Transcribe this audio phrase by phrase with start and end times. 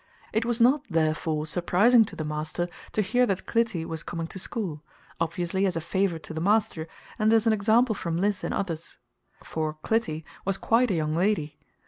[0.33, 4.39] It was not, therefore, surprising to the master to hear that Clytie was coming to
[4.39, 4.81] school,
[5.19, 6.87] obviously as a favor to the master
[7.19, 8.97] and as an example for Mliss and others.
[9.43, 11.59] For "Clytie" was quite a young lady.